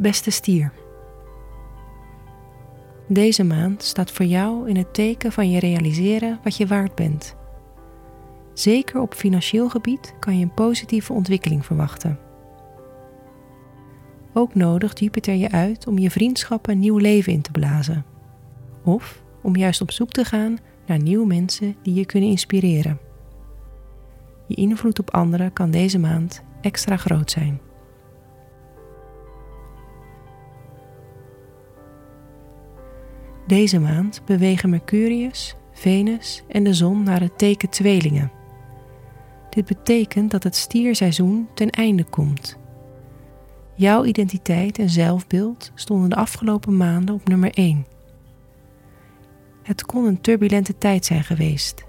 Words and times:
Beste 0.00 0.30
stier. 0.30 0.72
Deze 3.08 3.44
maand 3.44 3.82
staat 3.82 4.10
voor 4.10 4.26
jou 4.26 4.68
in 4.68 4.76
het 4.76 4.94
teken 4.94 5.32
van 5.32 5.50
je 5.50 5.58
realiseren 5.58 6.38
wat 6.42 6.56
je 6.56 6.66
waard 6.66 6.94
bent. 6.94 7.36
Zeker 8.54 9.00
op 9.00 9.14
financieel 9.14 9.68
gebied 9.68 10.14
kan 10.18 10.38
je 10.38 10.44
een 10.44 10.54
positieve 10.54 11.12
ontwikkeling 11.12 11.66
verwachten. 11.66 12.18
Ook 14.32 14.54
nodigt 14.54 14.98
Jupiter 15.00 15.34
je 15.34 15.50
uit 15.50 15.86
om 15.86 15.98
je 15.98 16.10
vriendschappen 16.10 16.78
nieuw 16.78 16.98
leven 16.98 17.32
in 17.32 17.42
te 17.42 17.50
blazen. 17.50 18.04
Of 18.84 19.22
om 19.42 19.56
juist 19.56 19.80
op 19.80 19.90
zoek 19.90 20.10
te 20.10 20.24
gaan 20.24 20.56
naar 20.86 21.02
nieuwe 21.02 21.26
mensen 21.26 21.76
die 21.82 21.94
je 21.94 22.06
kunnen 22.06 22.30
inspireren. 22.30 22.98
Je 24.46 24.54
invloed 24.54 24.98
op 24.98 25.10
anderen 25.10 25.52
kan 25.52 25.70
deze 25.70 25.98
maand 25.98 26.42
extra 26.60 26.96
groot 26.96 27.30
zijn. 27.30 27.60
Deze 33.50 33.80
maand 33.80 34.22
bewegen 34.24 34.70
Mercurius, 34.70 35.56
Venus 35.72 36.42
en 36.48 36.64
de 36.64 36.74
zon 36.74 37.02
naar 37.02 37.20
het 37.20 37.38
teken 37.38 37.68
tweelingen. 37.68 38.32
Dit 39.48 39.64
betekent 39.64 40.30
dat 40.30 40.42
het 40.42 40.56
stierseizoen 40.56 41.48
ten 41.54 41.70
einde 41.70 42.04
komt. 42.04 42.58
Jouw 43.74 44.04
identiteit 44.04 44.78
en 44.78 44.90
zelfbeeld 44.90 45.72
stonden 45.74 46.10
de 46.10 46.16
afgelopen 46.16 46.76
maanden 46.76 47.14
op 47.14 47.28
nummer 47.28 47.50
1. 47.54 47.86
Het 49.62 49.86
kon 49.86 50.06
een 50.06 50.20
turbulente 50.20 50.78
tijd 50.78 51.04
zijn 51.04 51.24
geweest. 51.24 51.84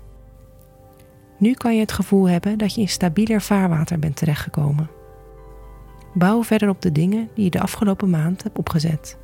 Nu 1.37 1.53
kan 1.53 1.73
je 1.73 1.79
het 1.79 1.91
gevoel 1.91 2.29
hebben 2.29 2.57
dat 2.57 2.75
je 2.75 2.81
in 2.81 2.89
stabieler 2.89 3.41
vaarwater 3.41 3.99
bent 3.99 4.15
terechtgekomen. 4.15 4.89
Bouw 6.13 6.43
verder 6.43 6.69
op 6.69 6.81
de 6.81 6.91
dingen 6.91 7.29
die 7.35 7.43
je 7.43 7.49
de 7.49 7.61
afgelopen 7.61 8.09
maand 8.09 8.43
hebt 8.43 8.57
opgezet. 8.57 9.19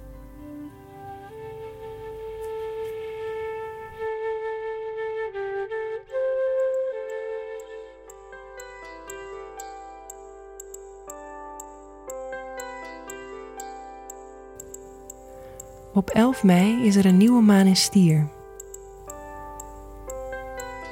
Op 15.98 16.10
11 16.10 16.44
mei 16.44 16.86
is 16.86 16.96
er 16.96 17.06
een 17.06 17.18
nieuwe 17.18 17.42
maan 17.42 17.66
in 17.66 17.76
stier. 17.76 18.28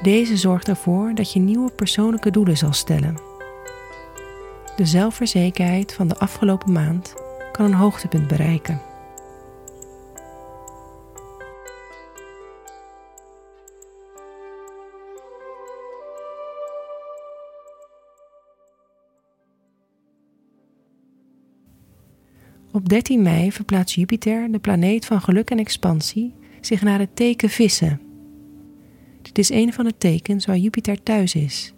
Deze 0.02 0.38
zorgt 0.38 0.68
ervoor 0.68 1.12
dat 1.14 1.34
je 1.34 1.40
nieuwe 1.40 1.72
persoonlijke 1.72 2.32
doelen 2.32 2.58
zal 2.58 2.74
stellen. 2.74 3.18
De 4.76 4.86
zelfverzekerheid 4.86 5.94
van 5.94 6.08
de 6.08 6.18
afgelopen 6.18 6.72
maand 6.72 7.14
kan 7.52 7.66
een 7.66 7.74
hoogtepunt 7.74 8.28
bereiken. 8.28 8.82
Op 22.76 22.90
13 22.90 23.22
mei 23.22 23.52
verplaatst 23.52 23.96
Jupiter, 23.96 24.52
de 24.52 24.60
planeet 24.60 25.06
van 25.06 25.22
geluk 25.22 25.50
en 25.50 25.60
expansie, 25.60 26.34
zich 26.62 26.82
naar 26.82 27.00
het 27.00 27.16
teken 27.16 27.50
Vissen. 27.50 28.02
Dit 29.22 29.38
is 29.38 29.50
een 29.50 29.74
van 29.74 29.86
de 29.86 29.98
tekens 29.98 30.46
waar 30.46 30.58
Jupiter 30.58 31.04
thuis 31.04 31.36
is. 31.36 31.74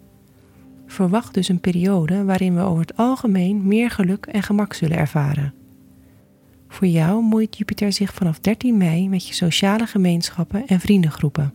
Verwacht 0.86 1.34
dus 1.34 1.48
een 1.48 1.60
periode 1.60 2.24
waarin 2.24 2.54
we 2.54 2.60
over 2.60 2.80
het 2.80 2.96
algemeen 2.96 3.66
meer 3.66 3.90
geluk 3.90 4.26
en 4.26 4.42
gemak 4.42 4.74
zullen 4.74 4.96
ervaren. 4.96 5.54
Voor 6.68 6.86
jou 6.86 7.22
moeit 7.22 7.58
Jupiter 7.58 7.92
zich 7.92 8.14
vanaf 8.14 8.40
13 8.40 8.76
mei 8.76 9.08
met 9.08 9.28
je 9.28 9.34
sociale 9.34 9.86
gemeenschappen 9.86 10.66
en 10.66 10.80
vriendengroepen. 10.80 11.54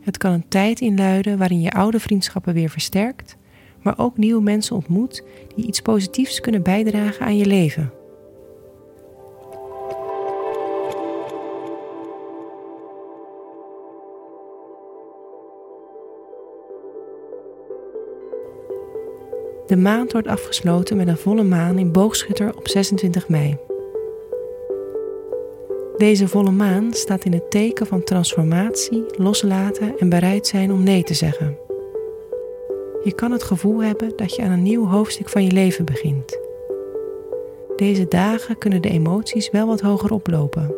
Het 0.00 0.16
kan 0.16 0.32
een 0.32 0.48
tijd 0.48 0.80
inluiden 0.80 1.38
waarin 1.38 1.60
je 1.60 1.72
oude 1.72 2.00
vriendschappen 2.00 2.54
weer 2.54 2.70
versterkt, 2.70 3.36
maar 3.82 3.98
ook 3.98 4.16
nieuwe 4.16 4.42
mensen 4.42 4.76
ontmoet 4.76 5.22
die 5.54 5.66
iets 5.66 5.80
positiefs 5.80 6.40
kunnen 6.40 6.62
bijdragen 6.62 7.26
aan 7.26 7.36
je 7.36 7.46
leven. 7.46 7.97
De 19.68 19.76
maand 19.76 20.12
wordt 20.12 20.28
afgesloten 20.28 20.96
met 20.96 21.08
een 21.08 21.16
volle 21.16 21.42
maan 21.42 21.78
in 21.78 21.92
Boogschutter 21.92 22.56
op 22.56 22.68
26 22.68 23.28
mei. 23.28 23.56
Deze 25.96 26.28
volle 26.28 26.50
maan 26.50 26.92
staat 26.92 27.24
in 27.24 27.32
het 27.32 27.50
teken 27.50 27.86
van 27.86 28.02
transformatie, 28.02 29.04
loslaten 29.16 29.98
en 29.98 30.08
bereid 30.08 30.46
zijn 30.46 30.72
om 30.72 30.82
nee 30.82 31.02
te 31.02 31.14
zeggen. 31.14 31.58
Je 33.02 33.12
kan 33.14 33.32
het 33.32 33.42
gevoel 33.42 33.82
hebben 33.82 34.12
dat 34.16 34.34
je 34.34 34.42
aan 34.42 34.50
een 34.50 34.62
nieuw 34.62 34.86
hoofdstuk 34.86 35.28
van 35.28 35.44
je 35.44 35.52
leven 35.52 35.84
begint. 35.84 36.38
Deze 37.76 38.08
dagen 38.08 38.58
kunnen 38.58 38.82
de 38.82 38.90
emoties 38.90 39.50
wel 39.50 39.66
wat 39.66 39.80
hoger 39.80 40.12
oplopen. 40.12 40.74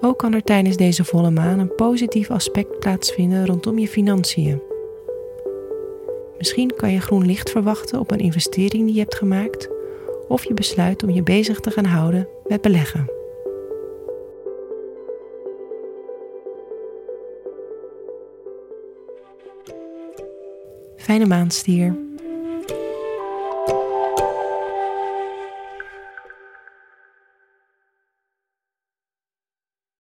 Ook 0.00 0.18
kan 0.18 0.34
er 0.34 0.42
tijdens 0.42 0.76
deze 0.76 1.04
volle 1.04 1.30
maan 1.30 1.58
een 1.58 1.74
positief 1.74 2.30
aspect 2.30 2.78
plaatsvinden 2.78 3.46
rondom 3.46 3.78
je 3.78 3.88
financiën. 3.88 4.72
Misschien 6.44 6.74
kan 6.76 6.92
je 6.92 7.00
groen 7.00 7.26
licht 7.26 7.50
verwachten 7.50 7.98
op 7.98 8.10
een 8.10 8.18
investering 8.18 8.84
die 8.84 8.94
je 8.94 9.00
hebt 9.00 9.14
gemaakt, 9.14 9.68
of 10.28 10.44
je 10.44 10.54
besluit 10.54 11.02
om 11.02 11.10
je 11.10 11.22
bezig 11.22 11.60
te 11.60 11.70
gaan 11.70 11.84
houden 11.84 12.28
met 12.46 12.60
beleggen. 12.60 13.10
Fijne 20.96 21.26
maand, 21.26 21.52
stier. 21.52 21.96